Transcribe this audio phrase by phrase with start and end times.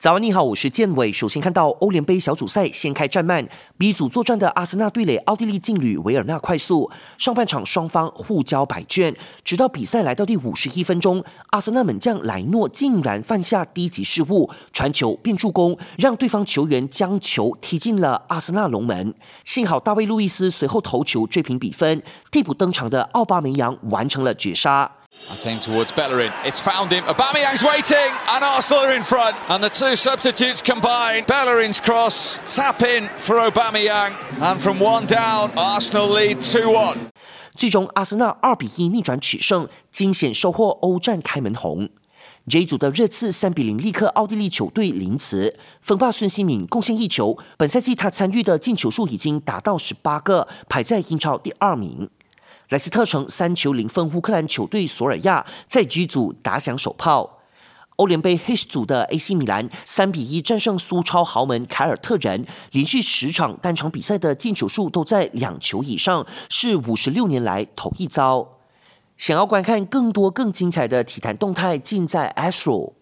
[0.00, 1.12] 早安，你好，我是建伟。
[1.12, 6.90] 首先看到欧联杯小组赛先开战慢，B 组作战的阿森纳对垒奥地利劲旅维尔纳快速。
[7.18, 19.12] 上半场双方互交白卷，直到比赛来到第五十一分钟，阿森纳门将莱诺竟然犯下低级失误，传球变助攻，让对方球员将球踢进了阿森纳龙门。
[19.44, 24.90] 幸好大卫路易斯随后头球追平比分，替补登场的奥巴梅扬完成了绝杀。
[25.30, 26.32] Attain towards Bellerin.
[26.44, 27.04] It's found him.
[27.04, 29.36] Aubameyang's waiting, and Arsenal are in front.
[29.48, 31.24] And the two substitutes combine.
[31.26, 36.98] Bellerin's cross, tap in for Aubameyang, and from one down, Arsenal lead two one.
[37.56, 41.88] 最终，阿森纳二比一逆转取胜，惊险收获欧战开门红。
[42.48, 47.36] J 组的热刺三比零力克奥地利球队林茨，锋霸孙兴敏贡献一球。
[47.58, 52.08] 本赛季他参与的进球数已经达到十八个，排在英超第二名。
[52.70, 57.40] 莱斯特城三球零封乌克兰球队索尔亚，在 G 组打响首炮。
[57.96, 68.46] 欧联杯 H 组的 AC 米兰三比一战胜苏超豪门凯尔特人，连续十场单场比赛的进球数都在两球以上，是五十六年来头一遭。
[69.16, 72.92] 想要观看更多更精彩的体坛动态，尽在 Astro。